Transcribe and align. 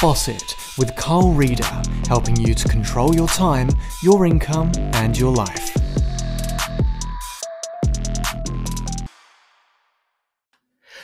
Boss 0.00 0.28
It 0.28 0.56
with 0.76 0.94
Carl 0.94 1.32
Reader, 1.32 1.64
helping 2.06 2.36
you 2.36 2.52
to 2.54 2.68
control 2.68 3.14
your 3.14 3.28
time, 3.28 3.68
your 4.02 4.26
income, 4.26 4.70
and 4.92 5.16
your 5.18 5.32
life. 5.32 5.74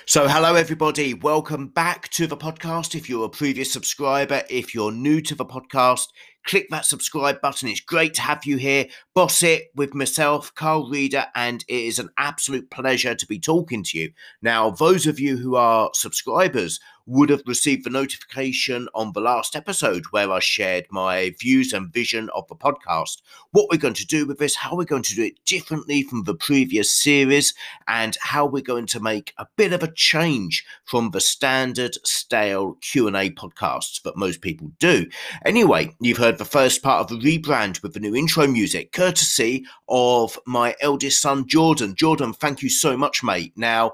So, 0.04 0.28
hello 0.28 0.56
everybody. 0.56 1.14
Welcome 1.14 1.68
back 1.68 2.10
to 2.10 2.26
the 2.26 2.36
podcast. 2.36 2.94
If 2.94 3.08
you're 3.08 3.24
a 3.24 3.30
previous 3.30 3.72
subscriber, 3.72 4.42
if 4.50 4.74
you're 4.74 4.92
new 4.92 5.22
to 5.22 5.34
the 5.34 5.46
podcast, 5.46 6.08
click 6.44 6.68
that 6.70 6.84
subscribe 6.84 7.40
button. 7.40 7.68
It's 7.68 7.80
great 7.80 8.14
to 8.14 8.22
have 8.22 8.44
you 8.44 8.56
here. 8.56 8.86
Boss 9.14 9.42
it 9.42 9.70
with 9.74 9.94
myself, 9.94 10.54
Carl 10.54 10.88
Reader, 10.88 11.26
and 11.34 11.64
it 11.68 11.80
is 11.84 11.98
an 11.98 12.10
absolute 12.18 12.70
pleasure 12.70 13.14
to 13.14 13.26
be 13.26 13.38
talking 13.38 13.82
to 13.84 13.98
you. 13.98 14.12
Now, 14.40 14.70
those 14.70 15.06
of 15.06 15.20
you 15.20 15.36
who 15.36 15.56
are 15.56 15.90
subscribers 15.94 16.80
would 17.06 17.30
have 17.30 17.42
received 17.46 17.84
the 17.84 17.90
notification 17.90 18.88
on 18.94 19.12
the 19.12 19.20
last 19.20 19.56
episode 19.56 20.04
where 20.10 20.30
I 20.30 20.38
shared 20.38 20.86
my 20.90 21.34
views 21.40 21.72
and 21.72 21.92
vision 21.92 22.30
of 22.34 22.46
the 22.48 22.54
podcast. 22.54 23.22
What 23.50 23.66
we're 23.70 23.78
going 23.78 23.94
to 23.94 24.06
do 24.06 24.26
with 24.26 24.38
this, 24.38 24.54
how 24.54 24.76
we're 24.76 24.84
going 24.84 25.02
to 25.02 25.14
do 25.14 25.24
it 25.24 25.44
differently 25.44 26.02
from 26.02 26.24
the 26.24 26.34
previous 26.34 26.92
series, 26.92 27.54
and 27.88 28.16
how 28.20 28.46
we're 28.46 28.62
going 28.62 28.86
to 28.86 29.00
make 29.00 29.34
a 29.38 29.46
bit 29.56 29.72
of 29.72 29.82
a 29.82 29.92
change 29.92 30.64
from 30.84 31.10
the 31.10 31.20
standard 31.20 31.96
stale 32.04 32.74
Q&A 32.80 33.30
podcasts 33.30 34.02
that 34.02 34.16
most 34.16 34.40
people 34.40 34.70
do. 34.78 35.06
Anyway, 35.44 35.94
you've 36.00 36.18
heard 36.18 36.31
the 36.38 36.44
first 36.44 36.82
part 36.82 37.00
of 37.00 37.08
the 37.08 37.38
rebrand 37.38 37.82
with 37.82 37.94
the 37.94 38.00
new 38.00 38.14
intro 38.14 38.46
music, 38.46 38.92
courtesy 38.92 39.64
of 39.88 40.38
my 40.46 40.74
eldest 40.80 41.20
son, 41.20 41.46
Jordan. 41.46 41.94
Jordan, 41.94 42.32
thank 42.32 42.62
you 42.62 42.70
so 42.70 42.96
much, 42.96 43.22
mate. 43.22 43.52
Now, 43.56 43.92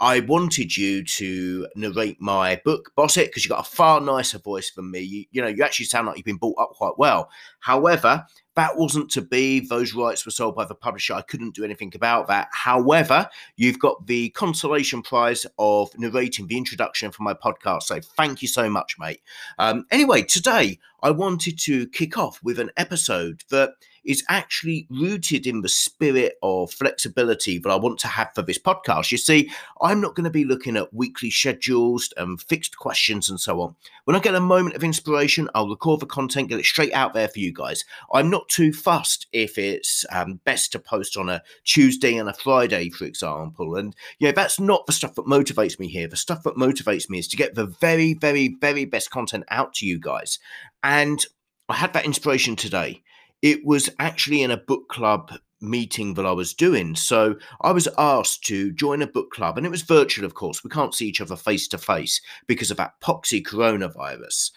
I 0.00 0.20
wanted 0.20 0.76
you 0.76 1.04
to 1.04 1.68
narrate 1.76 2.20
my 2.20 2.60
book, 2.64 2.92
Boss 2.96 3.16
It, 3.16 3.28
because 3.28 3.44
you've 3.44 3.50
got 3.50 3.66
a 3.66 3.70
far 3.70 4.00
nicer 4.00 4.38
voice 4.38 4.72
than 4.72 4.90
me. 4.90 5.00
You, 5.00 5.24
you, 5.30 5.42
know, 5.42 5.48
you 5.48 5.62
actually 5.62 5.86
sound 5.86 6.06
like 6.06 6.16
you've 6.16 6.24
been 6.24 6.36
brought 6.36 6.58
up 6.58 6.70
quite 6.70 6.98
well. 6.98 7.30
However, 7.60 8.26
that 8.56 8.76
wasn't 8.76 9.10
to 9.12 9.22
be. 9.22 9.60
Those 9.60 9.94
rights 9.94 10.24
were 10.24 10.32
sold 10.32 10.56
by 10.56 10.64
the 10.64 10.74
publisher. 10.74 11.14
I 11.14 11.22
couldn't 11.22 11.54
do 11.54 11.64
anything 11.64 11.92
about 11.94 12.26
that. 12.28 12.48
However, 12.52 13.28
you've 13.56 13.78
got 13.78 14.06
the 14.06 14.30
consolation 14.30 15.02
prize 15.02 15.46
of 15.58 15.90
narrating 15.96 16.48
the 16.48 16.58
introduction 16.58 17.10
for 17.10 17.22
my 17.22 17.34
podcast. 17.34 17.84
So 17.84 18.00
thank 18.16 18.42
you 18.42 18.48
so 18.48 18.68
much, 18.68 18.96
mate. 18.98 19.20
Um, 19.58 19.84
anyway, 19.90 20.22
today 20.22 20.78
I 21.02 21.10
wanted 21.10 21.58
to 21.60 21.86
kick 21.88 22.18
off 22.18 22.40
with 22.42 22.58
an 22.58 22.70
episode 22.76 23.42
that 23.50 23.70
is 24.04 24.24
actually 24.28 24.86
rooted 24.90 25.46
in 25.46 25.60
the 25.60 25.68
spirit 25.68 26.34
of 26.42 26.72
flexibility 26.72 27.58
that 27.58 27.70
I 27.70 27.76
want 27.76 27.98
to 28.00 28.08
have 28.08 28.30
for 28.34 28.42
this 28.42 28.58
podcast. 28.58 29.12
You 29.12 29.18
see, 29.18 29.50
I'm 29.80 30.00
not 30.00 30.14
going 30.14 30.24
to 30.24 30.30
be 30.30 30.44
looking 30.44 30.76
at 30.76 30.92
weekly 30.92 31.30
schedules 31.30 32.12
and 32.16 32.40
fixed 32.40 32.76
questions 32.76 33.30
and 33.30 33.40
so 33.40 33.60
on. 33.60 33.76
When 34.04 34.16
I 34.16 34.20
get 34.20 34.34
a 34.34 34.40
moment 34.40 34.74
of 34.74 34.84
inspiration, 34.84 35.48
I'll 35.54 35.68
record 35.68 36.00
the 36.00 36.06
content, 36.06 36.48
get 36.48 36.58
it 36.58 36.64
straight 36.64 36.92
out 36.92 37.14
there 37.14 37.28
for 37.28 37.38
you 37.38 37.52
guys. 37.52 37.84
I'm 38.12 38.30
not 38.30 38.48
too 38.48 38.72
fussed 38.72 39.26
if 39.32 39.58
it's 39.58 40.04
um, 40.10 40.40
best 40.44 40.72
to 40.72 40.78
post 40.78 41.16
on 41.16 41.28
a 41.28 41.42
Tuesday 41.64 42.16
and 42.16 42.28
a 42.28 42.34
Friday, 42.34 42.90
for 42.90 43.04
example. 43.04 43.76
And 43.76 43.94
yeah, 44.18 44.32
that's 44.32 44.58
not 44.58 44.86
the 44.86 44.92
stuff 44.92 45.14
that 45.14 45.26
motivates 45.26 45.78
me 45.78 45.88
here. 45.88 46.08
The 46.08 46.16
stuff 46.16 46.42
that 46.42 46.56
motivates 46.56 47.08
me 47.08 47.18
is 47.18 47.28
to 47.28 47.36
get 47.36 47.54
the 47.54 47.66
very, 47.66 48.14
very, 48.14 48.56
very 48.60 48.84
best 48.84 49.10
content 49.10 49.44
out 49.48 49.74
to 49.74 49.86
you 49.86 49.98
guys. 49.98 50.38
And 50.82 51.24
I 51.68 51.74
had 51.74 51.92
that 51.92 52.04
inspiration 52.04 52.56
today 52.56 53.02
it 53.42 53.64
was 53.64 53.90
actually 53.98 54.42
in 54.42 54.50
a 54.50 54.56
book 54.56 54.88
club 54.88 55.32
meeting 55.60 56.14
that 56.14 56.26
I 56.26 56.32
was 56.32 56.54
doing. 56.54 56.94
So 56.96 57.36
I 57.60 57.70
was 57.72 57.88
asked 57.98 58.44
to 58.44 58.72
join 58.72 59.02
a 59.02 59.06
book 59.06 59.30
club, 59.30 59.56
and 59.56 59.66
it 59.66 59.70
was 59.70 59.82
virtual, 59.82 60.24
of 60.24 60.34
course. 60.34 60.64
We 60.64 60.70
can't 60.70 60.94
see 60.94 61.08
each 61.08 61.20
other 61.20 61.36
face 61.36 61.68
to 61.68 61.78
face 61.78 62.20
because 62.46 62.70
of 62.70 62.76
that 62.78 63.00
poxy 63.00 63.42
coronavirus. 63.42 64.50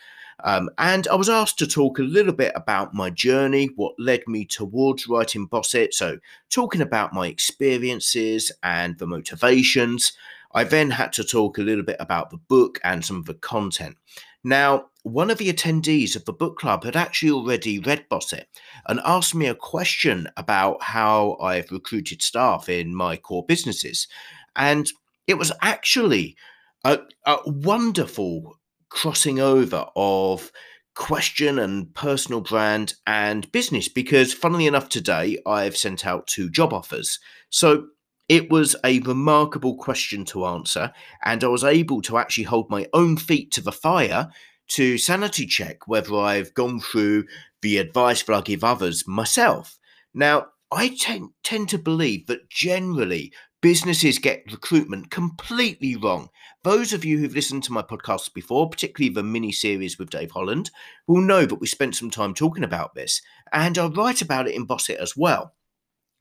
Um, 0.44 0.69
and 0.78 1.08
I 1.08 1.16
was 1.16 1.30
asked 1.30 1.58
to 1.59 1.67
talk 1.67 1.97
a 1.97 2.03
little 2.03 2.33
bit 2.33 2.52
about 2.56 2.94
my 2.94 3.09
journey, 3.09 3.69
what 3.75 3.94
led 3.97 4.28
me 4.28 4.45
towards 4.45 5.07
writing 5.07 5.45
Boss 5.45 5.74
It. 5.74 5.94
So, 5.94 6.18
talking 6.50 6.81
about 6.81 7.13
my 7.13 7.28
experiences 7.28 8.51
and 8.63 8.97
the 8.97 9.07
motivations. 9.07 10.12
I 10.53 10.63
then 10.63 10.90
had 10.90 11.12
to 11.13 11.24
talk 11.25 11.57
a 11.57 11.63
little 11.63 11.84
bit 11.84 11.97
about 12.00 12.29
the 12.29 12.38
book 12.38 12.79
and 12.84 13.03
some 13.03 13.18
of 13.18 13.25
the 13.25 13.34
content. 13.34 13.97
Now, 14.45 14.89
one 15.01 15.31
of 15.31 15.39
the 15.39 15.51
attendees 15.51 16.16
of 16.16 16.25
the 16.25 16.31
book 16.31 16.59
club 16.59 16.83
had 16.83 16.95
actually 16.95 17.31
already 17.31 17.79
read 17.79 18.07
Boss 18.09 18.31
It 18.31 18.47
and 18.88 19.01
asked 19.03 19.33
me 19.33 19.47
a 19.47 19.56
question 19.56 20.29
about 20.38 20.83
how 20.83 21.35
I've 21.41 21.72
recruited 21.72 22.22
staff 22.22 22.69
in 22.69 22.94
my 22.94 23.17
core 23.17 23.44
businesses. 23.44 24.07
And 24.56 24.88
it 25.25 25.39
was 25.39 25.51
actually 25.63 26.38
a, 26.83 27.00
a 27.25 27.38
wonderful 27.47 28.59
crossing 28.89 29.39
over 29.39 29.88
of 29.95 30.51
question 30.94 31.57
and 31.57 31.91
personal 31.95 32.41
brand 32.41 32.94
and 33.07 33.51
business 33.51 33.89
because 33.89 34.31
funnily 34.31 34.67
enough 34.67 34.89
today 34.89 35.39
I've 35.47 35.75
sent 35.75 36.06
out 36.06 36.27
two 36.27 36.51
job 36.51 36.72
offers. 36.72 37.19
So 37.50 37.88
it 38.28 38.50
was 38.50 38.75
a 38.84 39.00
remarkable 39.02 39.75
question 39.75 40.25
to 40.25 40.46
answer 40.46 40.91
and 41.24 41.44
I 41.44 41.47
was 41.47 41.63
able 41.63 42.02
to 42.03 42.18
actually 42.18 42.46
hold 42.46 42.69
my 42.69 42.88
own 42.94 43.18
feet 43.18 43.52
to 43.52 43.62
the 43.62 43.72
fire 43.72 44.30
to 44.68 44.97
sanity 44.97 45.46
check 45.46 45.88
whether 45.88 46.16
I've 46.16 46.53
gone 46.53 46.80
through 46.80 47.25
the 47.62 47.78
advice 47.78 48.24
that 48.24 48.34
I 48.34 48.41
give 48.41 48.63
others 48.63 49.08
myself. 49.08 49.78
Now, 50.13 50.47
I 50.72 50.90
tend, 50.90 51.30
tend 51.44 51.69
to 51.69 51.78
believe 51.78 52.25
that 52.28 52.50
generally 52.50 53.31
businesses 53.62 54.19
get 54.19 54.52
recruitment 54.52 55.09
completely 55.09 55.96
wrong. 55.96 56.30
Those 56.63 56.94
of 56.94 57.06
you 57.06 57.18
who've 57.18 57.34
listened 57.34 57.63
to 57.63 57.74
my 57.74 57.81
podcasts 57.81 58.31
before, 58.34 58.69
particularly 58.69 59.13
the 59.13 59.24
mini 59.24 59.52
series 59.52 59.97
with 59.97 60.09
Dave 60.09 60.31
Holland, 60.31 60.72
will 61.07 61.22
know 61.22 61.46
that 61.46 61.56
we 61.56 61.68
spent 61.68 61.96
some 61.96 62.12
time 62.12 62.34
talking 62.34 62.63
about 62.63 62.94
this, 62.96 63.22
and 63.52 63.78
I 63.78 63.88
write 63.88 64.22
about 64.22 64.47
it 64.47 64.56
in 64.56 64.66
Boss 64.66 64.90
It 64.90 65.00
as 65.00 65.16
well. 65.18 65.53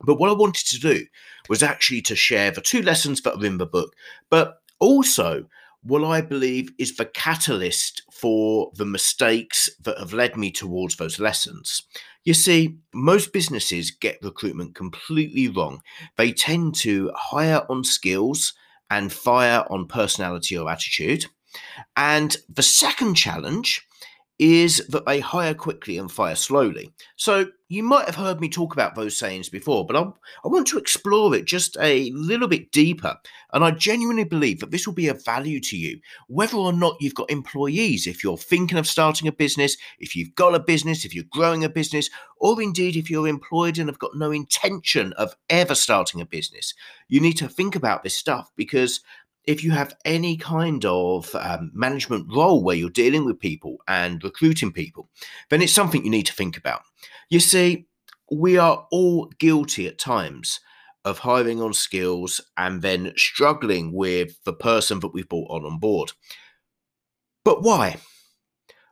But 0.00 0.16
what 0.16 0.31
I 0.31 0.34
wanted 0.34 0.66
to 0.66 0.81
do 0.81 1.06
was 1.49 1.62
actually 1.62 2.03
to 2.03 2.16
share 2.16 2.50
the 2.50 2.60
two 2.60 2.82
lessons 2.82 3.22
that 3.22 3.37
are 3.37 3.47
in 3.47 3.59
the 3.59 3.66
book, 3.66 3.94
but 4.31 4.60
also 4.81 5.47
what 5.82 6.03
I 6.03 6.22
believe 6.22 6.71
is 6.78 6.97
the 6.97 7.05
catalyst 7.05 8.03
for 8.10 8.72
the 8.75 8.87
mistakes 8.87 9.69
that 9.83 9.99
have 9.99 10.15
led 10.15 10.37
me 10.37 10.50
towards 10.50 10.97
those 10.97 11.21
lessons. 11.21 11.83
You 12.25 12.33
see, 12.33 12.78
most 12.94 13.34
businesses 13.34 13.91
get 13.91 14.19
recruitment 14.22 14.75
completely 14.75 15.49
wrong. 15.49 15.83
They 16.16 16.33
tend 16.33 16.75
to 16.77 17.12
hire 17.15 17.66
on 17.69 17.84
skills 17.84 18.54
and 18.91 19.12
fire 19.12 19.65
on 19.69 19.87
personality 19.87 20.56
or 20.56 20.71
attitude. 20.71 21.27
And 21.97 22.37
the 22.49 22.62
second 22.62 23.15
challenge 23.15 23.87
is 24.39 24.84
that 24.89 25.06
they 25.06 25.21
hire 25.21 25.55
quickly 25.55 25.97
and 25.97 26.11
fire 26.11 26.34
slowly. 26.34 26.93
So 27.17 27.47
you 27.69 27.83
might 27.83 28.06
have 28.06 28.17
heard 28.17 28.41
me 28.41 28.49
talk 28.49 28.72
about 28.72 28.95
those 28.95 29.17
sayings 29.17 29.49
before, 29.49 29.87
but 29.87 29.97
I, 29.97 30.03
I 30.45 30.49
want 30.49 30.67
to 30.69 30.78
explore 30.78 31.34
it 31.34 31.45
just 31.45 31.77
a 31.81 32.11
little 32.11 32.49
bit 32.49 32.72
deeper. 32.72 33.17
And 33.53 33.65
I 33.65 33.71
genuinely 33.71 34.25
believe 34.25 34.61
that 34.61 34.71
this 34.71 34.87
will 34.87 34.95
be 34.95 35.09
of 35.09 35.25
value 35.25 35.61
to 35.61 35.77
you, 35.77 36.00
whether 36.27 36.56
or 36.56 36.72
not 36.72 36.97
you've 37.00 37.15
got 37.15 37.31
employees, 37.31 38.06
if 38.06 38.25
you're 38.25 38.37
thinking 38.37 38.77
of 38.77 38.87
starting 38.87 39.28
a 39.28 39.33
business, 39.33 39.77
if 39.99 40.17
you've 40.17 40.34
got 40.34 40.55
a 40.55 40.61
business, 40.61 41.05
if 41.05 41.15
you're 41.15 41.25
growing 41.31 41.65
a 41.65 41.69
business, 41.69 42.11
or 42.39 42.61
indeed 42.61 42.97
if 42.97 43.09
you're 43.09 43.28
employed 43.28 43.78
and 43.78 43.89
have 43.89 43.99
got 43.99 44.16
no 44.16 44.31
intention 44.33 45.12
of 45.15 45.37
ever 45.49 45.75
starting 45.75 46.21
a 46.21 46.27
business. 46.27 46.75
You 47.09 47.21
need 47.21 47.34
to 47.34 47.49
think 47.49 47.77
about 47.77 48.03
this 48.03 48.16
stuff 48.16 48.51
because 48.56 49.01
if 49.47 49.62
you 49.62 49.72
have 49.72 49.97
any 50.05 50.37
kind 50.37 50.84
of 50.84 51.34
um, 51.34 51.71
management 51.75 52.27
role 52.34 52.62
where 52.62 52.77
you're 52.77 52.91
dealing 52.91 53.25
with 53.25 53.38
people 53.38 53.77
and 53.87 54.22
recruiting 54.25 54.72
people, 54.72 55.09
then 55.50 55.62
it's 55.62 55.72
something 55.72 56.05
you 56.05 56.10
need 56.10 56.27
to 56.27 56.32
think 56.32 56.56
about. 56.56 56.82
You 57.28 57.41
see, 57.41 57.87
we 58.31 58.56
are 58.56 58.87
all 58.91 59.27
guilty 59.38 59.87
at 59.87 59.99
times 59.99 60.60
of 61.04 61.19
hiring 61.19 61.60
on 61.60 61.75
skills 61.75 62.41
and 62.56 62.81
then 62.81 63.12
struggling 63.16 63.93
with 63.93 64.43
the 64.44 64.54
person 64.54 65.00
that 65.00 65.12
we've 65.12 65.28
brought 65.28 65.50
on 65.50 65.65
on 65.65 65.78
board. 65.78 66.13
But 67.45 67.63
why? 67.63 67.98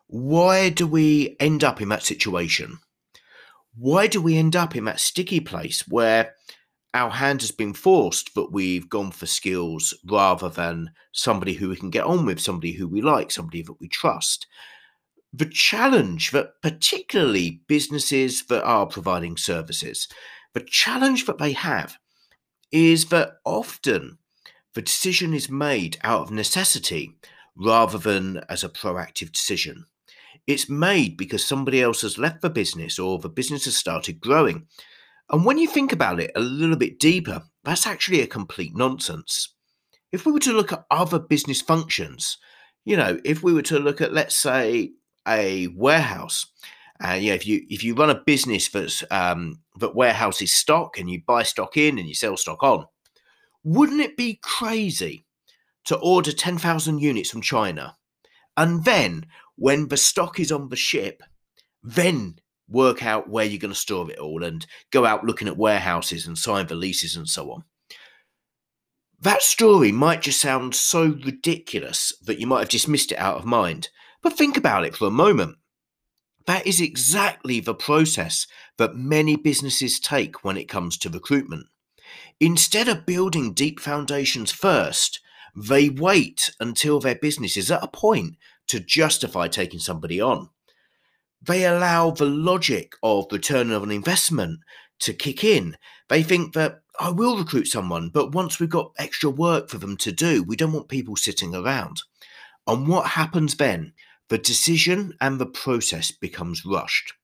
Why 0.09 0.69
do 0.69 0.87
we 0.87 1.37
end 1.41 1.65
up 1.65 1.81
in 1.81 1.89
that 1.89 2.03
situation? 2.03 2.79
Why 3.75 4.07
do 4.07 4.21
we 4.21 4.37
end 4.37 4.55
up 4.55 4.77
in 4.77 4.85
that 4.85 5.01
sticky 5.01 5.41
place 5.41 5.89
where 5.89 6.35
our 6.95 7.11
hand 7.11 7.41
has 7.41 7.51
been 7.51 7.73
forced, 7.73 8.35
but 8.35 8.53
we've 8.53 8.89
gone 8.89 9.11
for 9.11 9.27
skills 9.27 9.95
rather 10.05 10.49
than 10.49 10.91
somebody 11.13 11.55
who 11.55 11.71
we 11.71 11.77
can 11.77 11.91
get 11.91 12.05
on 12.05 12.27
with, 12.27 12.41
somebody 12.41 12.73
who 12.73 12.87
we 12.87 13.01
like, 13.01 13.31
somebody 13.31 13.63
that 13.63 13.81
we 13.81 13.89
trust. 13.89 14.47
The 15.33 15.47
challenge 15.47 16.33
that 16.33 16.61
particularly 16.63 17.63
businesses 17.67 18.45
that 18.47 18.63
are 18.65 18.87
providing 18.87 19.39
services, 19.39 20.07
the 20.53 20.61
challenge 20.61 21.25
that 21.25 21.39
they 21.39 21.53
have 21.53 21.97
is 22.71 23.07
that 23.07 23.37
often 23.45 24.19
the 24.75 24.83
decision 24.83 25.33
is 25.33 25.49
made 25.49 25.99
out 26.03 26.23
of 26.23 26.31
necessity 26.31 27.17
rather 27.57 27.99
than 27.99 28.43
as 28.49 28.65
a 28.65 28.69
proactive 28.69 29.33
decision. 29.33 29.87
It's 30.47 30.69
made 30.69 31.17
because 31.17 31.45
somebody 31.45 31.81
else 31.81 32.03
has 32.03 32.19
left 32.19 32.43
the 32.43 32.51
business 32.51 32.99
or 32.99 33.19
the 33.19 33.29
business 33.29 33.65
has 33.67 33.77
started 33.77 34.21
growing 34.21 34.67
and 35.33 35.45
when 35.45 35.59
you 35.59 35.67
think 35.67 35.93
about 35.93 36.21
it 36.21 36.31
a 36.37 36.41
little 36.41 36.77
bit 36.77 36.99
deeper, 36.99 37.43
that's 37.65 37.87
actually 37.87 38.21
a 38.21 38.27
complete 38.27 38.77
nonsense. 38.77 39.55
If 40.13 40.27
we 40.27 40.33
were 40.33 40.41
to 40.41 40.53
look 40.53 40.73
at 40.73 40.85
other 40.91 41.19
business 41.19 41.63
functions, 41.63 42.39
You 42.85 42.97
know, 42.97 43.21
if 43.25 43.43
we 43.43 43.53
were 43.53 43.63
to 43.63 43.79
look 43.79 44.01
at, 44.01 44.13
let's 44.13 44.37
say, 44.37 44.93
a 45.27 45.69
warehouse, 45.69 46.47
and 47.01 47.25
uh, 47.25 47.29
know, 47.29 47.35
if 47.35 47.47
you 47.47 47.65
if 47.69 47.85
you 47.85 47.95
run 47.95 48.11
a 48.11 48.23
business 48.27 48.69
that's 48.69 49.05
um, 49.11 49.61
that 49.79 49.95
warehouses 49.95 50.53
stock 50.53 50.99
and 50.99 51.09
you 51.09 51.23
buy 51.25 51.45
stock 51.45 51.77
in 51.77 51.99
and 51.99 52.09
you 52.09 52.15
sell 52.15 52.37
stock 52.37 52.63
on, 52.63 52.87
wouldn't 53.63 54.01
it 54.01 54.17
be 54.17 54.41
crazy 54.43 55.25
to 55.85 55.97
order 55.97 56.33
ten 56.33 56.59
thousand 56.59 56.99
units 56.99 57.31
from 57.31 57.41
China, 57.41 57.97
and 58.57 58.85
then 58.85 59.27
when 59.57 59.89
the 59.89 59.97
stock 59.97 60.41
is 60.41 60.51
on 60.51 60.69
the 60.69 60.77
ship, 60.77 61.23
then 61.85 62.37
work 62.73 63.05
out 63.05 63.29
where 63.29 63.45
you're 63.45 63.59
going 63.59 63.73
to 63.73 63.79
store 63.79 64.11
it 64.11 64.19
all 64.19 64.43
and 64.43 64.67
go 64.91 65.05
out 65.05 65.25
looking 65.25 65.49
at 65.49 65.57
warehouses 65.57 66.27
and 66.27 66.37
sign 66.37 66.67
the 66.67 66.75
leases 66.75 67.17
and 67.17 67.29
so 67.29 67.51
on. 67.53 67.65
That 69.21 69.43
story 69.43 69.93
might 69.93 70.23
just 70.23 70.41
sound 70.41 70.75
so 70.75 71.05
ridiculous 71.25 72.13
that 72.25 72.41
you 72.41 72.47
might 72.47 72.61
have 72.61 72.69
dismissed 72.69 73.13
it 73.13 73.19
out 73.19 73.37
of 73.37 73.45
mind. 73.45 73.89
But 74.21 74.37
think 74.37 74.57
about 74.57 74.85
it 74.85 74.97
for 74.97 75.07
a 75.07 75.13
moment. 75.13 75.59
That 76.47 76.67
is 76.67 76.81
exactly 76.81 77.61
the 77.61 77.75
process 77.75 78.49
that 78.79 78.97
many 78.97 79.37
businesses 79.37 80.01
take 80.01 80.45
when 80.45 80.57
it 80.57 80.69
comes 80.69 80.99
to 80.99 81.09
recruitment. 81.09 81.67
Instead 82.41 82.89
of 82.89 83.07
building 83.07 83.53
deep 83.53 83.79
foundations 83.79 84.51
first, 84.51 85.21
they 85.55 85.89
wait 85.89 86.51
until 86.59 86.99
their 86.99 87.15
business 87.15 87.57
is 87.57 87.71
at 87.71 87.85
a 87.85 87.89
point 87.89 88.37
to 88.67 88.81
justify 88.81 89.47
taking 89.47 89.79
somebody 89.79 90.21
on 90.21 90.49
they 91.45 91.65
allow 91.65 92.11
the 92.11 92.27
logic 92.27 92.95
of 93.03 93.27
return 93.31 93.71
of 93.71 93.83
an 93.83 93.91
investment 93.91 94.61
to 95.01 95.13
kick 95.13 95.43
in. 95.43 95.77
They 96.09 96.23
think 96.23 96.55
that 96.55 96.81
I 97.01 97.11
will 97.11 97.37
recruit 97.37 97.67
someone, 97.67 98.11
but 98.11 98.33
once 98.33 98.61
we've 98.61 98.69
got 98.69 98.93
extra 98.99 99.31
work 99.31 99.69
for 99.69 99.79
them 99.79 99.97
to 99.99 100.13
do, 100.13 100.43
we 100.43 100.57
don't 100.57 100.73
want 100.73 100.89
people 100.89 101.17
sitting 101.17 101.55
around. 101.55 102.03
And 102.67 102.87
what 102.87 103.09
happens 103.09 103.57
then? 103.57 103.93
The 104.29 104.39
decision 104.39 105.15
and 105.21 105.39
the 105.39 105.47
process 105.47 106.11
becomes 106.11 106.65
rushed. 106.65 107.15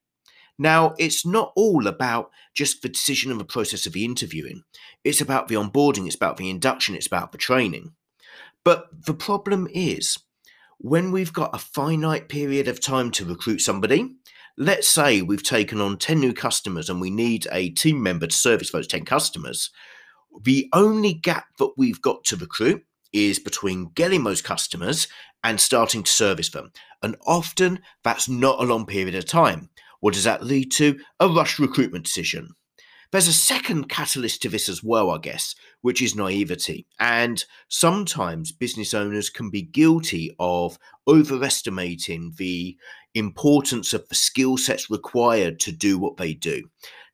Now, 0.59 0.95
it's 0.99 1.25
not 1.25 1.53
all 1.55 1.87
about 1.87 2.31
just 2.55 2.83
the 2.83 2.89
decision 2.89 3.31
and 3.31 3.39
the 3.39 3.45
process 3.45 3.87
of 3.87 3.93
the 3.93 4.05
interviewing. 4.05 4.63
It's 5.05 5.21
about 5.21 5.47
the 5.47 5.55
onboarding, 5.55 6.07
it's 6.07 6.17
about 6.17 6.37
the 6.37 6.51
induction, 6.51 6.97
it's 6.97 7.07
about 7.07 7.31
the 7.31 7.39
training. 7.39 7.93
But 8.65 8.89
the 9.07 9.15
problem 9.15 9.69
is, 9.73 10.19
when 10.79 11.11
we've 11.11 11.33
got 11.33 11.55
a 11.55 11.59
finite 11.59 12.29
period 12.29 12.69
of 12.69 12.81
time 12.81 13.11
to 13.11 13.25
recruit 13.25 13.59
somebody, 13.61 14.15
let's 14.57 14.89
say 14.89 15.23
we've 15.23 15.43
taken 15.43 15.81
on 15.81 15.99
10 15.99 16.21
new 16.21 16.33
customers 16.33 16.89
and 16.89 17.01
we 17.01 17.11
need 17.11 17.47
a 17.51 17.71
team 17.71 18.03
member 18.03 18.27
to 18.27 18.35
service 18.35 18.71
those 18.71 18.87
10 18.87 19.05
customers, 19.05 19.71
the 20.43 20.69
only 20.73 21.13
gap 21.13 21.47
that 21.59 21.73
we've 21.77 22.01
got 22.01 22.25
to 22.25 22.37
recruit 22.37 22.85
is 23.13 23.39
between 23.39 23.91
getting 23.95 24.23
those 24.23 24.43
customers 24.43 25.09
and 25.43 25.61
starting 25.61 26.03
to 26.03 26.11
service 26.11 26.51
them. 26.51 26.71
And 27.03 27.17
often 27.27 27.81
that's 28.05 28.29
not 28.29 28.61
a 28.61 28.67
long 28.67 28.87
period 28.87 29.15
of 29.15 29.25
time. 29.25 29.71
What 30.01 30.15
does 30.15 30.25
that 30.25 30.45
lead 30.45 30.71
to? 30.73 30.99
A 31.19 31.29
rush 31.29 31.59
recruitment 31.59 32.05
decision. 32.05 32.51
There's 33.11 33.29
a 33.29 33.33
second 33.33 33.89
catalyst 33.89 34.43
to 34.43 34.51
this 34.51 34.69
as 34.69 34.85
well, 34.85 35.11
I 35.11 35.19
guess, 35.19 35.55
which 35.81 36.03
is 36.03 36.15
naivety. 36.15 36.87
And 37.01 37.43
sometimes 37.69 38.53
business 38.53 38.93
owners 38.93 39.31
can 39.31 39.49
be 39.49 39.63
guilty 39.63 40.35
of 40.39 40.79
overestimating 41.07 42.35
the 42.37 42.77
importance 43.15 43.95
of 43.95 44.07
the 44.09 44.15
skill 44.15 44.59
sets 44.59 44.91
required 44.91 45.59
to 45.61 45.73
do 45.73 45.99
what 45.99 46.19
they 46.19 46.35
do. 46.35 46.65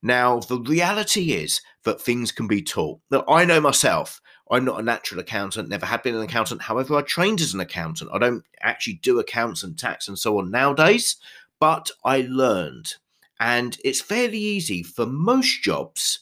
Now, 0.02 0.41
the 0.41 0.58
reality 0.58 1.32
is 1.32 1.61
that 1.85 2.00
things 2.00 2.32
can 2.32 2.49
be 2.49 2.61
taught. 2.61 3.00
Now, 3.11 3.25
I 3.29 3.44
know 3.44 3.61
myself, 3.61 4.20
I'm 4.50 4.64
not 4.64 4.81
a 4.81 4.82
natural 4.82 5.20
accountant, 5.20 5.69
never 5.69 5.87
have 5.87 6.02
been 6.02 6.17
an 6.17 6.23
accountant. 6.23 6.61
However, 6.61 6.97
I 6.97 7.02
trained 7.02 7.40
as 7.40 7.55
an 7.55 7.61
accountant. 7.61 8.11
I 8.12 8.19
don't 8.19 8.44
actually 8.61 8.94
do 8.94 9.20
accounts 9.20 9.62
and 9.62 9.79
tax 9.79 10.08
and 10.08 10.19
so 10.19 10.38
on 10.38 10.50
nowadays, 10.50 11.17
but 11.61 11.90
I 12.05 12.26
learned 12.29 12.97
and 13.41 13.79
it's 13.85 14.01
fairly 14.01 14.39
easy 14.39 14.83
for 14.83 15.07
most 15.07 15.63
jobs 15.63 16.21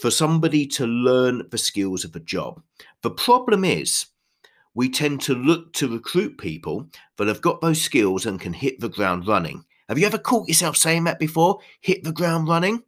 for 0.00 0.10
somebody 0.10 0.66
to 0.66 0.86
learn 0.86 1.46
the 1.50 1.58
skills 1.58 2.04
of 2.04 2.16
a 2.16 2.20
job. 2.20 2.62
The 3.02 3.10
problem 3.10 3.64
is, 3.64 4.06
we 4.74 4.88
tend 4.88 5.20
to 5.22 5.34
look 5.34 5.72
to 5.74 5.88
recruit 5.88 6.36
people 6.36 6.88
that 7.16 7.28
have 7.28 7.40
got 7.40 7.60
those 7.60 7.80
skills 7.80 8.26
and 8.26 8.40
can 8.40 8.52
hit 8.52 8.80
the 8.80 8.88
ground 8.88 9.26
running. 9.26 9.64
Have 9.88 9.98
you 9.98 10.06
ever 10.06 10.18
caught 10.18 10.48
yourself 10.48 10.76
saying 10.76 11.04
that 11.04 11.18
before? 11.18 11.60
Hit 11.80 12.02
the 12.02 12.12
ground 12.12 12.48
running? 12.48 12.82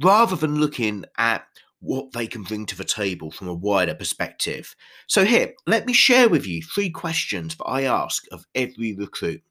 Rather 0.00 0.36
than 0.36 0.60
looking 0.60 1.04
at 1.16 1.44
what 1.80 2.12
they 2.12 2.26
can 2.26 2.42
bring 2.42 2.66
to 2.66 2.76
the 2.76 2.84
table 2.84 3.30
from 3.30 3.48
a 3.48 3.54
wider 3.54 3.94
perspective. 3.94 4.74
So, 5.06 5.24
here, 5.24 5.54
let 5.66 5.86
me 5.86 5.92
share 5.92 6.28
with 6.28 6.46
you 6.46 6.62
three 6.62 6.90
questions 6.90 7.56
that 7.56 7.64
I 7.64 7.82
ask 7.82 8.24
of 8.30 8.44
every 8.54 8.94
recruit. 8.94 9.42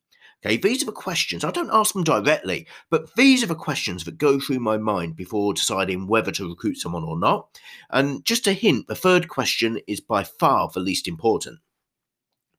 Okay, 0.47 0.55
these 0.55 0.81
are 0.81 0.85
the 0.85 0.93
questions. 0.93 1.43
I 1.43 1.51
don't 1.51 1.73
ask 1.73 1.93
them 1.93 2.05
directly, 2.05 2.67
but 2.89 3.13
these 3.17 3.43
are 3.43 3.47
the 3.47 3.53
questions 3.55 4.05
that 4.05 4.17
go 4.17 4.39
through 4.39 4.61
my 4.61 4.77
mind 4.77 5.17
before 5.17 5.53
deciding 5.53 6.07
whether 6.07 6.31
to 6.31 6.47
recruit 6.47 6.77
someone 6.77 7.03
or 7.03 7.19
not. 7.19 7.59
And 7.89 8.23
just 8.23 8.47
a 8.47 8.53
hint 8.53 8.87
the 8.87 8.95
third 8.95 9.27
question 9.27 9.81
is 9.87 9.99
by 9.99 10.23
far 10.23 10.69
the 10.73 10.79
least 10.79 11.05
important. 11.05 11.59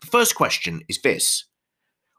The 0.02 0.08
first 0.08 0.35
question 0.35 0.82
is 0.87 1.00
this 1.00 1.46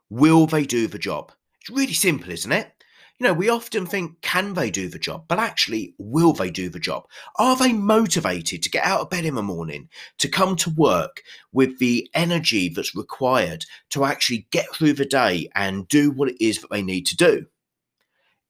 Will 0.10 0.48
they 0.48 0.66
do 0.66 0.88
the 0.88 0.98
job? 0.98 1.34
It's 1.62 1.70
really 1.70 1.94
simple, 1.94 2.32
isn't 2.32 2.52
it? 2.52 2.79
You 3.20 3.28
know, 3.28 3.34
we 3.34 3.50
often 3.50 3.86
think, 3.86 4.22
can 4.22 4.54
they 4.54 4.72
do 4.72 4.88
the 4.88 4.98
job? 4.98 5.26
But 5.28 5.40
actually, 5.40 5.94
will 5.98 6.32
they 6.32 6.50
do 6.50 6.70
the 6.70 6.80
job? 6.80 7.04
Are 7.36 7.58
they 7.58 7.74
motivated 7.74 8.64
to 8.64 8.70
get 8.70 8.86
out 8.86 9.02
of 9.02 9.10
bed 9.10 9.26
in 9.26 9.36
the 9.36 9.44
morning, 9.44 9.90
to 10.20 10.30
come 10.30 10.56
to 10.58 10.70
work 10.70 11.22
with 11.52 11.80
the 11.80 12.10
energy 12.14 12.70
that's 12.70 12.96
required 12.96 13.66
to 13.90 14.06
actually 14.06 14.48
get 14.52 14.74
through 14.74 14.94
the 14.94 15.06
day 15.06 15.50
and 15.54 15.88
do 15.90 16.12
what 16.12 16.30
it 16.30 16.44
is 16.44 16.62
that 16.62 16.72
they 16.72 16.82
need 16.82 17.06
to 17.08 17.18
do? 17.18 17.46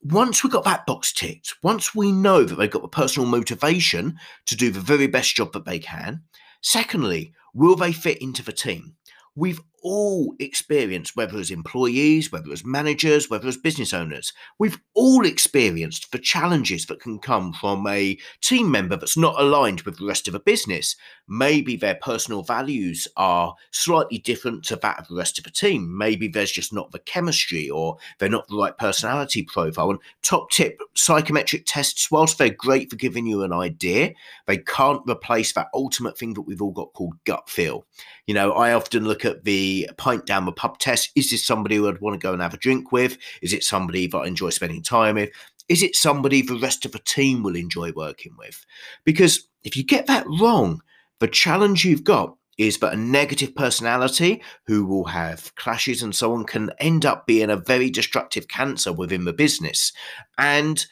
Once 0.04 0.44
we've 0.44 0.54
got 0.54 0.64
that 0.66 0.86
box 0.86 1.12
ticked, 1.12 1.56
once 1.64 1.96
we 1.96 2.12
know 2.12 2.44
that 2.44 2.56
they've 2.56 2.70
got 2.72 2.84
the 2.84 2.88
personal 2.88 3.28
motivation 3.28 4.18
to 4.46 4.56
do 4.56 4.70
the 4.70 4.80
very 4.80 5.08
best 5.08 5.36
job 5.36 5.52
that 5.52 5.66
they 5.66 5.80
can, 5.80 6.22
secondly, 6.62 7.34
will 7.56 7.76
they 7.76 7.92
fit 7.92 8.22
into 8.22 8.44
the 8.44 8.54
team? 8.54 8.96
We've 9.36 9.60
all 9.82 10.36
experienced, 10.40 11.16
whether 11.16 11.38
as 11.38 11.52
employees, 11.52 12.32
whether 12.32 12.52
as 12.52 12.66
managers, 12.66 13.30
whether 13.30 13.48
as 13.48 13.58
business 13.58 13.94
owners, 13.94 14.34
we've 14.58 14.80
all 14.94 15.26
experienced 15.26 16.12
the 16.12 16.20
challenges 16.20 16.86
that 16.88 17.00
can 17.00 17.20
come 17.20 17.54
from 17.54 17.86
a 17.88 18.18
team 18.42 18.72
member 18.72 18.96
that's 18.96 19.18
not 19.18 19.40
aligned 19.40 19.82
with 19.82 19.98
the 19.98 20.06
rest 20.06 20.28
of 20.28 20.36
a 20.36 20.40
business. 20.40 20.96
Maybe 21.28 21.76
their 21.76 21.96
personal 21.96 22.44
values 22.44 23.08
are 23.16 23.56
slightly 23.72 24.18
different 24.18 24.64
to 24.66 24.76
that 24.78 25.00
of 25.00 25.08
the 25.08 25.16
rest 25.16 25.38
of 25.38 25.44
the 25.44 25.52
team. 25.52 25.98
Maybe 25.98 26.28
there's 26.28 26.52
just 26.52 26.74
not 26.74 26.92
the 26.92 27.00
chemistry 27.00 27.70
or 27.70 27.98
they're 28.18 28.30
not 28.30 28.48
the 28.48 28.58
right 28.58 28.78
personality 28.78 29.44
profile. 29.44 29.92
And 29.92 30.00
top 30.24 30.50
tip 30.52 30.80
psychometric 30.96 31.64
tests, 31.66 32.10
whilst 32.10 32.38
they're 32.38 32.50
great 32.50 32.90
for 32.90 32.96
giving 32.96 33.26
you 33.26 33.44
an 33.44 33.54
idea, 33.54 34.14
they 34.48 34.58
can't 34.58 35.02
replace 35.08 35.54
that 35.54 35.68
ultimate 35.74 36.18
thing 36.18 36.34
that 36.34 36.42
we've 36.42 36.62
all 36.62 36.72
got 36.72 36.94
called 36.94 37.16
gut 37.26 37.50
feel. 37.50 37.86
You 38.26 38.34
know, 38.34 38.52
I 38.52 38.74
often 38.74 39.06
look 39.06 39.26
at 39.26 39.44
the 39.44 39.69
pint 39.98 40.26
down 40.26 40.46
the 40.46 40.52
pub 40.52 40.80
test. 40.80 41.12
Is 41.16 41.32
this 41.32 41.46
somebody 41.46 41.76
who 41.76 41.88
I'd 41.88 42.02
want 42.02 42.20
to 42.20 42.26
go 42.26 42.34
and 42.34 42.42
have 42.42 42.54
a 42.54 42.58
drink 42.58 42.92
with? 42.92 43.18
Is 43.42 43.54
it 43.54 43.64
somebody 43.64 44.08
that 44.08 44.18
I 44.18 44.28
enjoy 44.28 44.50
spending 44.50 44.84
time 44.84 45.16
with? 45.16 45.30
Is 45.68 45.84
it 45.84 45.96
somebody 45.96 46.42
the 46.42 46.60
rest 46.60 46.86
of 46.86 46.92
the 46.92 47.00
team 47.00 47.44
will 47.44 47.56
enjoy 47.56 47.92
working 47.92 48.36
with? 48.38 48.66
Because 49.04 49.48
if 49.64 49.78
you 49.78 49.84
get 49.84 50.08
that 50.08 50.26
wrong, 50.40 50.82
the 51.20 51.28
challenge 51.28 51.86
you've 51.86 52.04
got 52.04 52.36
is 52.58 52.80
that 52.80 52.94
a 52.94 52.98
negative 52.98 53.56
personality 53.56 54.42
who 54.66 54.86
will 54.86 55.06
have 55.06 55.56
clashes 55.56 56.04
and 56.04 56.14
so 56.14 56.34
on 56.34 56.44
can 56.44 56.72
end 56.80 57.06
up 57.06 57.26
being 57.26 57.50
a 57.50 57.56
very 57.56 57.90
destructive 57.90 58.48
cancer 58.50 58.92
within 58.92 59.24
the 59.24 59.34
business. 59.34 59.94
And 60.38 60.86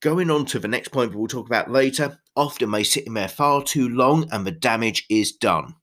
going 0.00 0.30
on 0.30 0.44
to 0.46 0.58
the 0.58 0.68
next 0.68 0.88
point 0.88 1.14
we'll 1.14 1.26
talk 1.26 1.46
about 1.46 1.70
later, 1.70 2.18
often 2.36 2.70
may 2.70 2.84
sit 2.84 3.06
in 3.06 3.14
there 3.14 3.28
far 3.28 3.62
too 3.62 3.88
long 3.88 4.28
and 4.30 4.46
the 4.46 4.50
damage 4.50 5.06
is 5.08 5.32
done. 5.32 5.74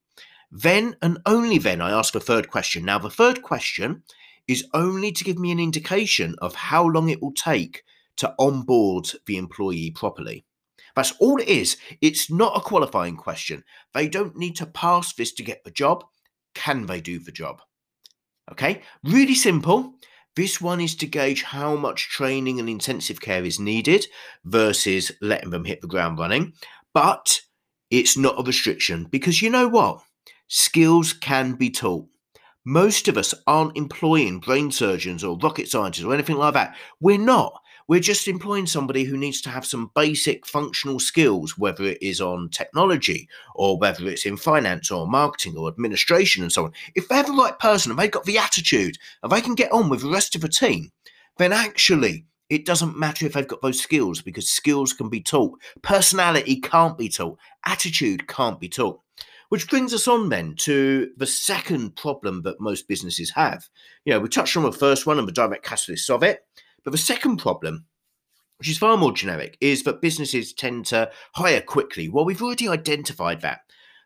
Then 0.50 0.96
and 1.02 1.18
only 1.26 1.58
then 1.58 1.80
I 1.80 1.90
ask 1.90 2.12
the 2.12 2.20
third 2.20 2.50
question. 2.50 2.84
Now, 2.84 2.98
the 2.98 3.10
third 3.10 3.42
question 3.42 4.02
is 4.46 4.66
only 4.72 5.12
to 5.12 5.24
give 5.24 5.38
me 5.38 5.50
an 5.52 5.60
indication 5.60 6.34
of 6.40 6.54
how 6.54 6.86
long 6.86 7.10
it 7.10 7.20
will 7.20 7.34
take 7.34 7.84
to 8.16 8.34
onboard 8.38 9.10
the 9.26 9.36
employee 9.36 9.90
properly. 9.90 10.44
That's 10.96 11.12
all 11.20 11.38
it 11.38 11.48
is. 11.48 11.76
It's 12.00 12.30
not 12.30 12.56
a 12.56 12.60
qualifying 12.60 13.16
question. 13.16 13.62
They 13.94 14.08
don't 14.08 14.36
need 14.36 14.56
to 14.56 14.66
pass 14.66 15.12
this 15.12 15.32
to 15.34 15.42
get 15.42 15.62
the 15.64 15.70
job. 15.70 16.04
Can 16.54 16.86
they 16.86 17.00
do 17.00 17.18
the 17.18 17.30
job? 17.30 17.60
Okay, 18.50 18.82
really 19.04 19.34
simple. 19.34 19.94
This 20.34 20.60
one 20.60 20.80
is 20.80 20.96
to 20.96 21.06
gauge 21.06 21.42
how 21.42 21.76
much 21.76 22.08
training 22.08 22.58
and 22.58 22.68
intensive 22.68 23.20
care 23.20 23.44
is 23.44 23.60
needed 23.60 24.06
versus 24.44 25.12
letting 25.20 25.50
them 25.50 25.64
hit 25.64 25.80
the 25.82 25.88
ground 25.88 26.18
running. 26.18 26.54
But 26.94 27.40
it's 27.90 28.16
not 28.16 28.38
a 28.38 28.42
restriction 28.42 29.04
because 29.04 29.42
you 29.42 29.50
know 29.50 29.68
what? 29.68 30.00
Skills 30.48 31.12
can 31.12 31.52
be 31.52 31.70
taught. 31.70 32.06
Most 32.64 33.06
of 33.08 33.16
us 33.16 33.34
aren't 33.46 33.76
employing 33.76 34.40
brain 34.40 34.70
surgeons 34.70 35.22
or 35.22 35.38
rocket 35.38 35.68
scientists 35.68 36.04
or 36.04 36.12
anything 36.12 36.36
like 36.36 36.54
that. 36.54 36.74
We're 37.00 37.18
not. 37.18 37.60
we're 37.88 38.00
just 38.00 38.28
employing 38.28 38.66
somebody 38.66 39.04
who 39.04 39.16
needs 39.16 39.40
to 39.40 39.48
have 39.48 39.64
some 39.64 39.90
basic 39.94 40.46
functional 40.46 41.00
skills, 41.00 41.56
whether 41.56 41.84
it 41.84 41.98
is 42.02 42.20
on 42.20 42.50
technology 42.50 43.26
or 43.54 43.78
whether 43.78 44.06
it's 44.06 44.26
in 44.26 44.36
finance 44.36 44.90
or 44.90 45.08
marketing 45.08 45.56
or 45.56 45.68
administration 45.68 46.42
and 46.42 46.52
so 46.52 46.64
on. 46.66 46.72
If 46.94 47.08
they're 47.08 47.22
the 47.22 47.32
right 47.32 47.58
person 47.58 47.90
and 47.90 47.98
they've 47.98 48.10
got 48.10 48.24
the 48.24 48.36
attitude 48.38 48.98
and 49.22 49.32
they 49.32 49.40
can 49.40 49.54
get 49.54 49.72
on 49.72 49.88
with 49.88 50.02
the 50.02 50.10
rest 50.10 50.34
of 50.34 50.42
the 50.42 50.48
team, 50.48 50.92
then 51.38 51.52
actually 51.52 52.26
it 52.50 52.66
doesn't 52.66 52.98
matter 52.98 53.24
if 53.24 53.32
they've 53.32 53.48
got 53.48 53.62
those 53.62 53.80
skills 53.80 54.20
because 54.20 54.50
skills 54.50 54.92
can 54.92 55.08
be 55.08 55.20
taught. 55.20 55.58
Personality 55.80 56.60
can't 56.60 56.98
be 56.98 57.08
taught. 57.08 57.38
Attitude 57.64 58.28
can't 58.28 58.60
be 58.60 58.68
taught. 58.68 59.00
Which 59.48 59.68
brings 59.68 59.94
us 59.94 60.06
on 60.06 60.28
then 60.28 60.54
to 60.58 61.10
the 61.16 61.26
second 61.26 61.96
problem 61.96 62.42
that 62.42 62.60
most 62.60 62.86
businesses 62.86 63.30
have. 63.30 63.66
You 64.04 64.12
know, 64.12 64.20
we 64.20 64.28
touched 64.28 64.56
on 64.56 64.62
the 64.62 64.72
first 64.72 65.06
one 65.06 65.18
and 65.18 65.26
the 65.26 65.32
direct 65.32 65.64
catalysts 65.64 66.10
of 66.10 66.22
it. 66.22 66.40
But 66.84 66.90
the 66.90 66.98
second 66.98 67.38
problem, 67.38 67.86
which 68.58 68.68
is 68.68 68.78
far 68.78 68.96
more 68.96 69.12
generic, 69.12 69.56
is 69.60 69.84
that 69.84 70.02
businesses 70.02 70.52
tend 70.52 70.86
to 70.86 71.10
hire 71.34 71.62
quickly. 71.62 72.08
Well, 72.08 72.24
we've 72.24 72.42
already 72.42 72.68
identified 72.68 73.40
that, 73.40 73.60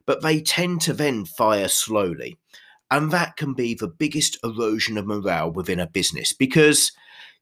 but 0.06 0.22
they 0.22 0.40
tend 0.40 0.80
to 0.82 0.92
then 0.92 1.24
fire 1.24 1.68
slowly. 1.68 2.38
And 2.90 3.10
that 3.10 3.36
can 3.36 3.54
be 3.54 3.74
the 3.74 3.88
biggest 3.88 4.38
erosion 4.44 4.98
of 4.98 5.06
morale 5.06 5.50
within 5.50 5.80
a 5.80 5.86
business 5.86 6.32
because 6.32 6.92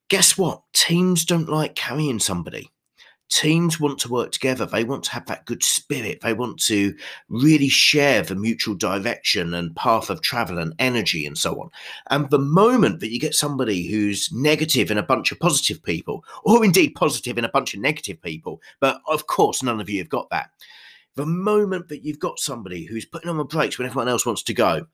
guess 0.09 0.38
what? 0.38 0.62
Teams 0.73 1.25
don't 1.25 1.49
like 1.49 1.75
carrying 1.75 2.19
somebody 2.19 2.71
teams 3.31 3.81
want 3.81 3.99
to 4.01 4.11
work 4.11 4.33
together. 4.33 4.67
They 4.67 4.85
want 4.85 5.05
to 5.05 5.13
have 5.13 5.27
that 5.27 5.47
good 5.47 5.63
spirit. 5.63 6.21
They 6.21 6.33
want 6.33 6.61
to 6.65 6.95
really 7.29 7.69
share 7.69 8.23
the 8.23 8.35
mutual 8.35 8.75
direction 8.75 9.55
and 9.55 9.75
path 9.75 10.11
of 10.11 10.21
travel 10.21 10.59
and 10.59 10.75
energy 10.79 11.25
and 11.25 11.39
so 11.39 11.61
on. 11.61 11.71
And 12.11 12.29
the 12.29 12.39
moment 12.39 13.01
that 13.01 13.13
you 13.13 13.19
get 13.19 13.35
somebody 13.35 13.87
who's 13.87 14.31
negative 14.33 14.91
in 14.91 14.99
a 14.99 15.03
bunch 15.03 15.33
of 15.33 15.41
positive 15.41 15.83
people, 15.83 16.25
or 16.45 16.65
indeed 16.65 16.95
positive 16.95 17.39
in 17.39 17.45
a 17.45 17.51
bunch 17.51 17.73
of 17.73 17.81
negative 17.81 18.21
people, 18.21 18.61
but 18.81 19.01
of 19.09 19.27
course, 19.27 19.63
none 19.63 19.81
of 19.81 19.89
you 19.89 19.99
have 19.99 20.09
got 20.11 20.29
that. 20.31 20.51
The 21.15 21.27
moment 21.27 21.89
that 21.89 22.05
you've 22.05 22.21
got 22.21 22.39
somebody 22.39 22.85
who's 22.85 23.05
putting 23.05 23.31
on 23.31 23.37
the 23.37 23.45
brakes 23.45 23.79
when 23.79 23.87
everyone 23.87 24.09
else 24.09 24.27
wants 24.27 24.43
to 24.45 24.55
go, 24.55 24.87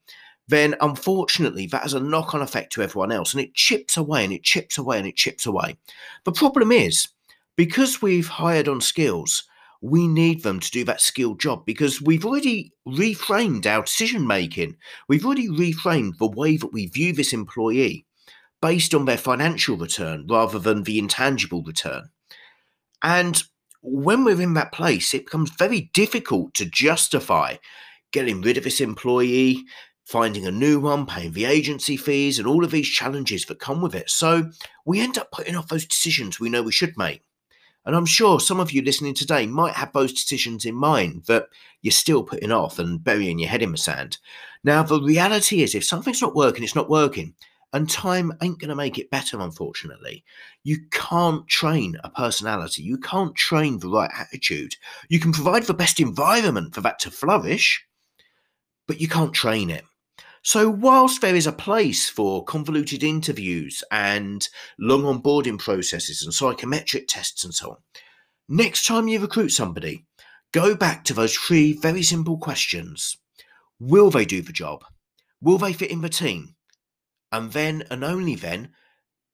then 0.49 0.75
unfortunately 0.81 1.66
that 1.66 1.83
has 1.83 1.95
a 1.95 2.00
knock 2.00 2.35
on 2.35 2.43
effect 2.43 2.73
to 2.73 2.83
everyone 2.83 3.11
else 3.11 3.35
and 3.35 3.43
it 3.43 3.55
chips 3.55 3.97
away 3.97 4.25
and 4.25 4.33
it 4.33 4.43
chips 4.43 4.78
away 4.78 4.99
and 4.99 5.07
it 5.07 5.16
chips 5.16 5.47
away. 5.47 5.76
The 6.25 6.33
problem 6.33 6.71
is, 6.71 7.09
because 7.56 8.02
we've 8.02 8.28
hired 8.28 8.68
on 8.68 8.80
skills, 8.80 9.44
we 9.82 10.08
need 10.08 10.42
them 10.42 10.60
to 10.60 10.70
do 10.70 10.84
that 10.84 11.00
skilled 11.00 11.40
job 11.40 11.64
because 11.66 12.00
we've 12.00 12.25
already 12.25 12.72
reframed 12.86 13.66
our 13.66 13.82
decision 13.82 14.26
making. 14.26 14.76
We've 15.08 15.25
already 15.25 15.48
reframed 15.48 16.18
the 16.18 16.30
way 16.30 16.56
that 16.56 16.72
we 16.72 16.86
view 16.86 17.12
this 17.12 17.32
employee 17.32 18.06
based 18.62 18.94
on 18.94 19.04
their 19.04 19.18
financial 19.18 19.76
return 19.76 20.26
rather 20.28 20.58
than 20.58 20.82
the 20.82 20.98
intangible 20.98 21.62
return. 21.62 22.10
And 23.02 23.42
when 23.82 24.25
we're 24.25 24.40
in 24.40 24.54
that 24.54 24.72
place, 24.72 25.14
it 25.14 25.26
becomes 25.26 25.50
very 25.50 25.90
difficult 25.92 26.54
to 26.54 26.64
justify 26.64 27.56
getting 28.12 28.40
rid 28.40 28.56
of 28.56 28.64
this 28.64 28.80
employee, 28.80 29.64
finding 30.06 30.46
a 30.46 30.50
new 30.50 30.80
one, 30.80 31.06
paying 31.06 31.32
the 31.32 31.44
agency 31.44 31.96
fees, 31.96 32.38
and 32.38 32.48
all 32.48 32.64
of 32.64 32.70
these 32.70 32.88
challenges 32.88 33.44
that 33.44 33.60
come 33.60 33.82
with 33.82 33.94
it. 33.94 34.08
So 34.08 34.50
we 34.84 35.00
end 35.00 35.18
up 35.18 35.30
putting 35.30 35.54
off 35.54 35.68
those 35.68 35.86
decisions 35.86 36.40
we 36.40 36.48
know 36.48 36.62
we 36.62 36.72
should 36.72 36.96
make. 36.96 37.25
And 37.87 37.95
I'm 37.95 38.07
sure 38.07 38.40
some 38.40 38.59
of 38.59 38.73
you 38.73 38.83
listening 38.83 39.14
today 39.14 39.47
might 39.47 39.75
have 39.75 39.93
those 39.93 40.12
decisions 40.12 40.64
in 40.64 40.75
mind 40.75 41.25
that 41.26 41.47
you're 41.83 41.93
still 41.93 42.25
putting 42.25 42.50
off 42.50 42.81
and 42.81 43.02
burying 43.02 43.38
your 43.38 43.49
head 43.49 43.62
in 43.62 43.71
the 43.71 43.78
sand. 43.78 44.19
Now, 44.64 44.83
the 44.83 45.00
reality 45.00 45.62
is, 45.62 45.75
if 45.75 45.85
something's 45.85 46.21
not 46.21 46.35
working, 46.35 46.64
it's 46.64 46.75
not 46.75 46.90
working. 46.90 47.35
And 47.73 47.88
time 47.88 48.33
ain't 48.43 48.59
going 48.59 48.71
to 48.71 48.75
make 48.75 48.99
it 48.99 49.11
better, 49.11 49.40
unfortunately. 49.40 50.25
You 50.64 50.78
can't 50.90 51.47
train 51.47 51.97
a 52.02 52.11
personality. 52.11 52.83
You 52.83 52.99
can't 52.99 53.35
train 53.37 53.78
the 53.78 53.88
right 53.88 54.11
attitude. 54.19 54.75
You 55.09 55.21
can 55.21 55.33
provide 55.33 55.64
the 55.64 55.75
best 55.75 56.00
environment 56.00 56.75
for 56.75 56.81
that 56.81 56.99
to 57.00 57.11
flourish, 57.11 57.87
but 58.88 59.00
you 59.00 59.09
can't 59.09 59.33
train 59.33 59.71
it. 59.71 59.85
So, 60.47 60.71
whilst 60.71 61.23
there 61.23 61.35
is 61.35 61.49
a 61.49 61.53
place 61.53 62.09
for 62.09 62.45
convoluted 62.45 63.03
interviews 63.03 63.83
and 63.91 64.49
long 64.79 65.03
onboarding 65.03 65.59
processes 65.59 66.23
and 66.23 66.33
psychometric 66.33 67.09
tests 67.09 67.43
and 67.43 67.53
so 67.53 67.71
on, 67.71 67.76
next 68.49 68.87
time 68.87 69.09
you 69.09 69.19
recruit 69.19 69.49
somebody, 69.49 70.07
go 70.53 70.76
back 70.76 71.03
to 71.07 71.15
those 71.15 71.35
three 71.35 71.73
very 71.73 72.05
simple 72.05 72.38
questions 72.38 73.17
Will 73.81 74.09
they 74.09 74.25
do 74.25 74.41
the 74.41 74.53
job? 74.53 74.85
Will 75.41 75.59
they 75.59 75.73
fit 75.73 75.91
in 75.91 76.03
the 76.03 76.09
team? 76.09 76.55
And 77.33 77.50
then, 77.50 77.83
and 77.91 78.05
only 78.05 78.37
then, 78.37 78.71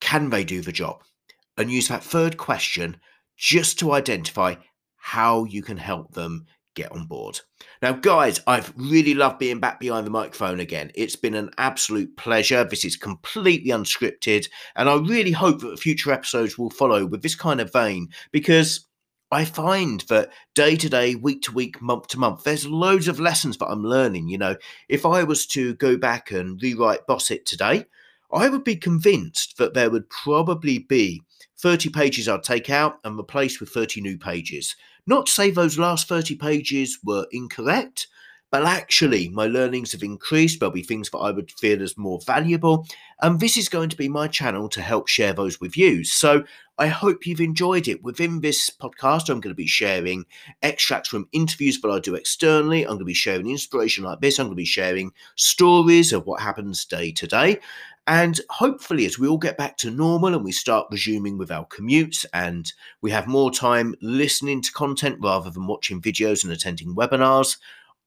can 0.00 0.31
they 0.31 0.45
do 0.45 0.62
the 0.62 0.73
job? 0.73 1.02
And 1.59 1.71
use 1.71 1.88
that 1.88 2.02
third 2.02 2.38
question 2.38 2.97
just 3.37 3.78
to 3.81 3.92
identify 3.92 4.54
how 4.97 5.45
you 5.45 5.62
can 5.62 5.76
help 5.76 6.14
them 6.14 6.47
get 6.74 6.92
on 6.92 7.06
board. 7.06 7.40
Now, 7.80 7.92
guys, 7.92 8.40
I've 8.46 8.72
really 8.76 9.14
loved 9.14 9.38
being 9.38 9.60
back 9.60 9.80
behind 9.80 10.06
the 10.06 10.10
microphone 10.10 10.60
again. 10.60 10.90
It's 10.94 11.16
been 11.16 11.34
an 11.34 11.50
absolute 11.58 12.16
pleasure. 12.16 12.64
This 12.64 12.84
is 12.84 12.96
completely 12.96 13.70
unscripted, 13.70 14.48
and 14.76 14.88
I 14.88 14.96
really 14.96 15.32
hope 15.32 15.60
that 15.60 15.78
future 15.78 16.12
episodes 16.12 16.58
will 16.58 16.70
follow 16.70 17.06
with 17.06 17.22
this 17.22 17.34
kind 17.34 17.60
of 17.60 17.72
vein 17.72 18.08
because 18.30 18.86
I 19.32 19.46
find 19.46 20.00
that 20.08 20.30
day 20.54 20.76
to 20.76 20.90
day, 20.90 21.14
week 21.14 21.40
to 21.42 21.52
week, 21.52 21.80
month 21.80 22.08
to 22.08 22.18
month, 22.18 22.44
there's 22.44 22.68
loads 22.68 23.08
of 23.08 23.18
lessons 23.18 23.56
that 23.56 23.68
I'm 23.68 23.82
learning. 23.82 24.28
You 24.28 24.36
know, 24.36 24.56
if 24.90 25.06
I 25.06 25.22
was 25.22 25.46
to 25.48 25.74
go 25.76 25.96
back 25.96 26.30
and 26.30 26.60
rewrite 26.62 27.06
Boss 27.06 27.30
It 27.30 27.46
today, 27.46 27.86
I 28.30 28.50
would 28.50 28.62
be 28.62 28.76
convinced 28.76 29.56
that 29.56 29.72
there 29.72 29.90
would 29.90 30.08
probably 30.10 30.80
be 30.80 31.22
30 31.61 31.90
pages 31.90 32.28
I'd 32.28 32.42
take 32.42 32.70
out 32.70 32.99
and 33.04 33.18
replace 33.18 33.61
with 33.61 33.70
30 33.70 34.00
new 34.00 34.18
pages. 34.18 34.75
Not 35.06 35.26
to 35.26 35.32
say 35.32 35.50
those 35.50 35.78
last 35.78 36.08
30 36.08 36.37
pages 36.37 36.99
were 37.02 37.26
incorrect, 37.32 38.08
but 38.52 38.64
actually 38.64 39.30
my 39.30 39.46
learnings 39.46 39.92
have 39.92 40.02
increased. 40.02 40.61
There'll 40.61 40.72
be 40.72 40.82
things 40.82 41.08
that 41.11 41.18
I 41.18 41.30
would 41.30 41.50
feel 41.52 41.82
as 41.82 41.96
more 41.96 42.20
valuable. 42.26 42.87
And 43.22 43.40
this 43.40 43.56
is 43.56 43.70
going 43.70 43.88
to 43.88 43.96
be 43.96 44.08
my 44.08 44.28
channel 44.28 44.68
to 44.68 44.82
help 44.82 45.08
share 45.08 45.32
those 45.32 45.58
with 45.58 45.75
you. 45.76 46.04
So 46.04 46.44
I 46.78 46.88
hope 46.88 47.26
you've 47.26 47.40
enjoyed 47.40 47.88
it. 47.88 48.02
Within 48.02 48.40
this 48.40 48.68
podcast, 48.68 49.30
I'm 49.30 49.40
going 49.40 49.52
to 49.52 49.54
be 49.54 49.66
sharing 49.66 50.26
extracts 50.62 51.08
from 51.08 51.28
interviews 51.32 51.80
that 51.80 51.90
I 51.90 51.99
do 51.99 52.14
externally. 52.14 52.82
I'm 52.82 52.88
going 52.88 52.99
to 53.00 53.04
be 53.06 53.14
sharing 53.14 53.49
inspiration 53.49 54.04
like 54.04 54.20
this. 54.20 54.38
I'm 54.38 54.46
going 54.46 54.56
to 54.56 54.56
be 54.56 54.66
sharing 54.66 55.12
stories 55.37 56.12
of 56.12 56.26
what 56.26 56.42
happens 56.42 56.84
day 56.84 57.11
to 57.12 57.26
day. 57.26 57.58
And 58.06 58.40
hopefully, 58.50 59.06
as 59.06 59.18
we 59.18 59.28
all 59.28 59.38
get 59.38 59.56
back 59.56 59.76
to 59.78 59.90
normal 59.90 60.35
and 60.35 60.44
we 60.44 60.52
start 60.52 60.88
resuming 60.90 61.38
with 61.38 61.52
our 61.52 61.66
commutes 61.66 62.25
and 62.32 62.73
we 63.00 63.12
have 63.12 63.28
more 63.28 63.52
time 63.52 63.94
listening 64.02 64.61
to 64.62 64.73
content 64.73 65.18
rather 65.23 65.50
than 65.50 65.68
watching 65.68 66.02
videos 66.02 66.42
and 66.42 66.52
attending 66.52 66.97
webinars, 66.97 67.59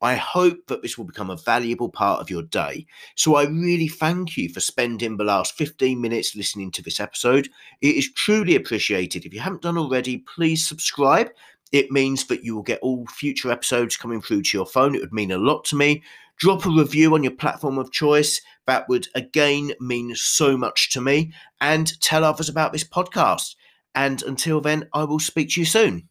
I 0.01 0.15
hope 0.15 0.67
that 0.67 0.81
this 0.81 0.97
will 0.97 1.05
become 1.05 1.29
a 1.29 1.37
valuable 1.37 1.89
part 1.89 2.19
of 2.19 2.29
your 2.29 2.43
day. 2.43 2.85
So 3.15 3.35
I 3.35 3.45
really 3.45 3.87
thank 3.87 4.35
you 4.35 4.49
for 4.49 4.59
spending 4.59 5.15
the 5.15 5.23
last 5.23 5.57
15 5.57 5.99
minutes 6.01 6.35
listening 6.35 6.71
to 6.71 6.81
this 6.81 6.99
episode. 6.99 7.47
It 7.81 7.95
is 7.95 8.11
truly 8.11 8.55
appreciated. 8.55 9.25
If 9.25 9.33
you 9.33 9.39
haven't 9.39 9.61
done 9.61 9.77
already, 9.77 10.17
please 10.17 10.67
subscribe. 10.67 11.29
It 11.71 11.91
means 11.91 12.27
that 12.27 12.43
you 12.43 12.55
will 12.55 12.63
get 12.63 12.79
all 12.81 13.05
future 13.07 13.51
episodes 13.51 13.97
coming 13.97 14.21
through 14.21 14.43
to 14.43 14.57
your 14.57 14.65
phone. 14.65 14.93
It 14.93 15.01
would 15.01 15.13
mean 15.13 15.31
a 15.31 15.37
lot 15.37 15.63
to 15.65 15.75
me. 15.75 16.03
Drop 16.37 16.65
a 16.65 16.69
review 16.69 17.13
on 17.13 17.23
your 17.23 17.33
platform 17.33 17.77
of 17.77 17.91
choice. 17.91 18.41
That 18.67 18.89
would 18.89 19.07
again 19.15 19.71
mean 19.79 20.13
so 20.15 20.57
much 20.57 20.91
to 20.91 21.01
me. 21.01 21.33
And 21.61 21.99
tell 22.01 22.23
others 22.23 22.49
about 22.49 22.73
this 22.73 22.83
podcast. 22.83 23.55
And 23.93 24.21
until 24.23 24.59
then, 24.61 24.89
I 24.93 25.05
will 25.05 25.19
speak 25.19 25.51
to 25.51 25.61
you 25.61 25.65
soon. 25.65 26.09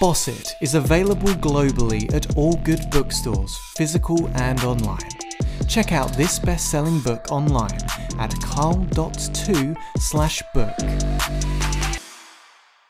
Boss 0.00 0.28
It 0.28 0.52
is 0.60 0.74
available 0.74 1.30
globally 1.30 2.12
at 2.12 2.36
all 2.36 2.56
good 2.56 2.90
bookstores, 2.90 3.56
physical 3.76 4.28
and 4.34 4.62
online. 4.62 5.08
Check 5.66 5.92
out 5.92 6.12
this 6.12 6.38
best-selling 6.38 7.00
book 7.00 7.32
online 7.32 7.78
at 8.18 8.34
carl.to 8.42 9.74
slash 9.98 10.42
book. 10.52 10.74